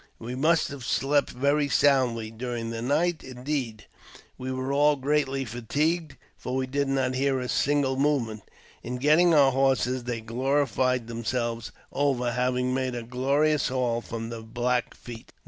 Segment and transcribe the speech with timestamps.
[0.17, 3.85] We must have slept very soundly during the night; indeed,
[4.35, 8.41] we were greatly fatigued, for we did not hear a single movement.
[8.83, 14.41] Ii getting our horses, they glorified themselves over havim made a glorious haul from the
[14.41, 15.31] Black Feet.